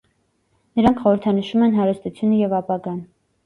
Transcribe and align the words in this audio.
Նրանք 0.79 1.03
խորհրդանշում 1.03 1.67
են 1.67 1.77
հարստությունը 1.79 2.43
և 2.43 2.61
ապագան։ 2.65 3.01